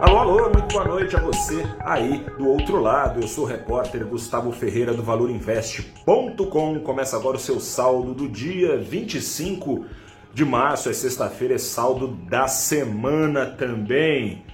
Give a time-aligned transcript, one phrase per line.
[0.00, 3.20] Alô, alô, muito boa noite a você aí do outro lado.
[3.20, 6.78] Eu sou o repórter Gustavo Ferreira do ValorInvest.com.
[6.80, 9.86] Começa agora o seu saldo do dia 25
[10.32, 14.44] de março, é sexta-feira, é saldo da semana também.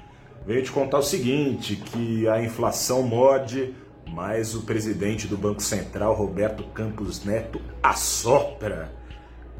[0.46, 3.74] Venho te contar o seguinte, que a inflação morde,
[4.06, 8.90] mas o presidente do Banco Central, Roberto Campos Neto, assopra.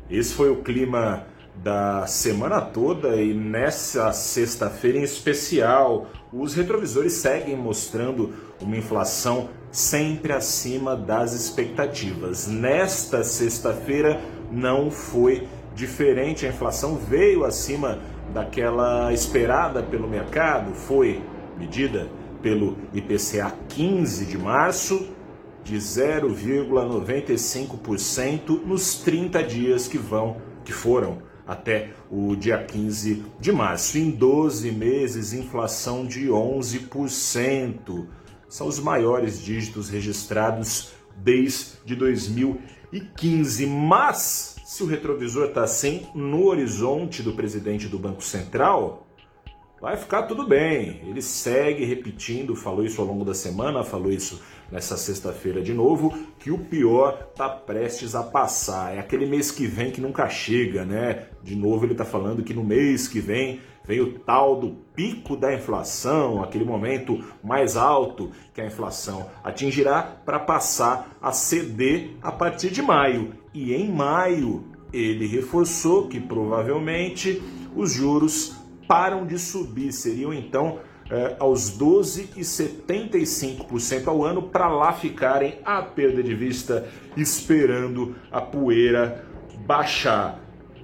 [0.09, 1.27] Esse foi o clima
[1.57, 10.33] da semana toda e nessa sexta-feira em especial, os retrovisores seguem mostrando uma inflação sempre
[10.33, 12.47] acima das expectativas.
[12.47, 14.21] Nesta sexta-feira
[14.51, 17.99] não foi diferente, a inflação veio acima
[18.33, 21.21] daquela esperada pelo mercado, foi
[21.59, 22.09] medida
[22.43, 25.09] pelo IPCA 15 de março
[25.63, 33.99] de 0,95% nos 30 dias que vão que foram até o dia 15 de março.
[33.99, 38.07] Em 12 meses, inflação de 11%.
[38.49, 43.67] São os maiores dígitos registrados desde 2015.
[43.67, 49.07] Mas, se o retrovisor está assim no horizonte do presidente do Banco Central,
[49.85, 51.03] vai ficar tudo bem.
[51.07, 54.41] Ele segue repetindo, falou isso ao longo da semana, falou isso
[54.73, 58.97] nessa sexta-feira de novo, que o pior tá prestes a passar.
[58.97, 61.27] É aquele mês que vem que nunca chega, né?
[61.43, 65.37] De novo ele tá falando que no mês que vem vem o tal do pico
[65.37, 72.33] da inflação, aquele momento mais alto que a inflação atingirá para passar a ceder a
[72.33, 73.35] partir de maio.
[73.53, 77.43] E em maio ele reforçou que provavelmente
[77.77, 80.79] os juros param de subir, seriam então
[81.11, 89.25] é, aos 12,75% ao ano, para lá ficarem a perda de vista, esperando a poeira
[89.67, 90.39] baixar.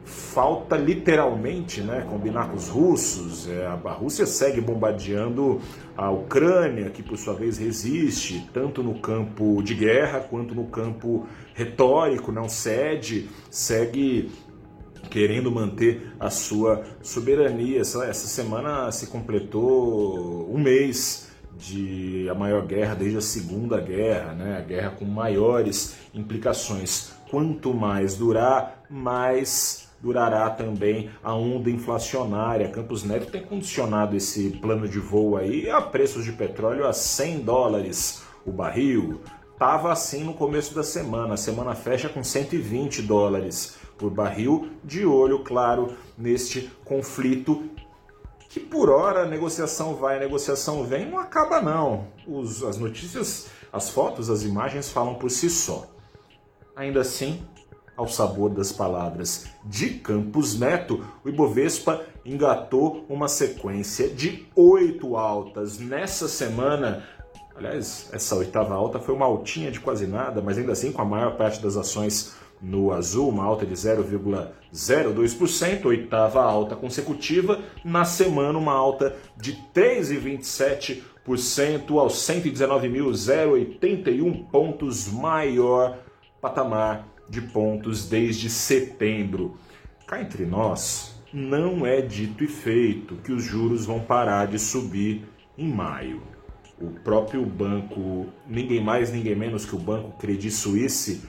[0.04, 3.48] Falta literalmente né, combinar com os russos.
[3.48, 5.60] É, a Rússia segue bombardeando
[5.96, 11.26] a Ucrânia, que por sua vez resiste, tanto no campo de guerra quanto no campo
[11.54, 14.30] retórico, não cede, segue
[15.10, 17.80] querendo manter a sua soberania.
[17.80, 21.28] Essa, essa semana se completou um mês
[21.58, 24.56] de a maior guerra desde a Segunda Guerra, né?
[24.56, 27.12] a guerra com maiores implicações.
[27.28, 32.70] Quanto mais durar, mais durará também a onda inflacionária.
[32.70, 37.40] Campos Neto tem condicionado esse plano de voo aí a preços de petróleo a 100
[37.40, 39.20] dólares o barril.
[39.60, 45.04] Estava assim no começo da semana, a semana fecha com 120 dólares por barril, de
[45.04, 47.68] olho, claro, neste conflito
[48.48, 52.06] que por hora a negociação vai, a negociação vem, não acaba não.
[52.26, 55.86] Os, as notícias, as fotos, as imagens falam por si só.
[56.74, 57.46] Ainda assim,
[57.98, 65.78] ao sabor das palavras de Campos Neto, o Ibovespa engatou uma sequência de oito altas
[65.78, 67.04] nessa semana.
[67.54, 71.04] Aliás, essa oitava alta foi uma altinha de quase nada, mas ainda assim com a
[71.04, 77.58] maior parte das ações no azul, uma alta de 0,02%, oitava alta consecutiva.
[77.84, 85.98] Na semana, uma alta de 3,27% aos 119.081 pontos, maior
[86.40, 89.56] patamar de pontos desde setembro.
[90.06, 95.24] Cá entre nós, não é dito e feito que os juros vão parar de subir
[95.56, 96.20] em maio.
[96.80, 101.22] O próprio banco, ninguém mais, ninguém menos que o banco Credit Suisse,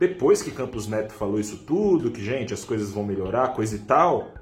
[0.00, 3.80] depois que Campos Neto falou isso tudo, que gente, as coisas vão melhorar, coisa e
[3.80, 4.32] tal,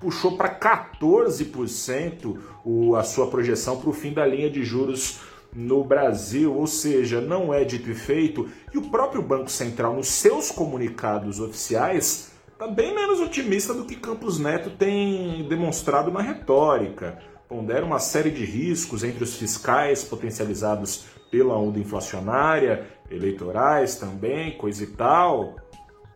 [0.00, 5.20] puxou para 14% o, a sua projeção para o fim da linha de juros
[5.54, 10.08] no Brasil, ou seja, não é dito e feito, e o próprio Banco Central, nos
[10.08, 17.18] seus comunicados oficiais, está bem menos otimista do que Campos Neto tem demonstrado na retórica.
[17.48, 24.84] Pondera uma série de riscos entre os fiscais potencializados pela onda inflacionária, eleitorais também, coisa
[24.84, 25.56] e tal.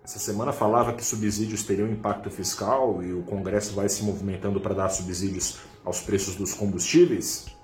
[0.03, 4.75] Essa semana falava que subsídios teriam impacto fiscal e o Congresso vai se movimentando para
[4.75, 7.58] dar subsídios aos preços dos combustíveis.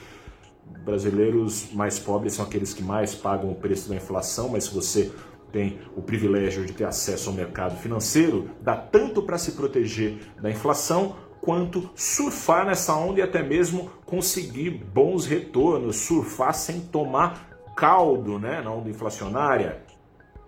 [0.84, 5.12] brasileiros mais pobres são aqueles que mais pagam o preço da inflação, mas se você
[5.52, 10.50] tem o privilégio de ter acesso ao mercado financeiro, dá tanto para se proteger da
[10.50, 18.38] inflação quanto surfar nessa onda e até mesmo conseguir bons retornos, surfar sem tomar caldo
[18.38, 19.82] né, na onda inflacionária.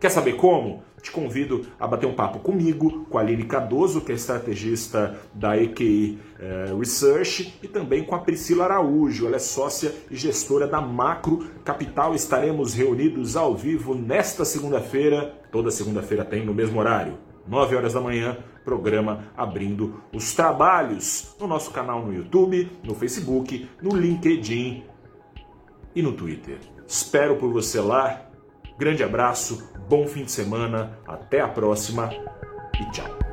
[0.00, 0.82] Quer saber como?
[1.04, 5.54] Te convido a bater um papo comigo, com a Aline Cardoso, que é estrategista da
[5.54, 10.80] EQI eh, Research, e também com a Priscila Araújo, ela é sócia e gestora da
[10.80, 12.14] Macro Capital.
[12.14, 18.00] Estaremos reunidos ao vivo nesta segunda-feira, toda segunda-feira tem no mesmo horário, 9 horas da
[18.00, 24.82] manhã, programa abrindo os trabalhos no nosso canal no YouTube, no Facebook, no LinkedIn
[25.94, 26.56] e no Twitter.
[26.88, 28.30] Espero por você lá.
[28.76, 32.10] Grande abraço, bom fim de semana, até a próxima
[32.80, 33.23] e tchau.